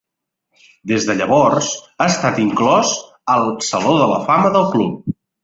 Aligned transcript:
Des 0.91 1.03
de 1.09 1.15
llavors 1.19 1.69
ha 1.99 2.07
estat 2.13 2.41
inclòs 2.45 2.95
al 3.35 3.47
Saló 3.69 3.93
de 4.01 4.09
la 4.15 4.19
Fama 4.33 4.53
del 4.59 4.69
club. 4.75 5.15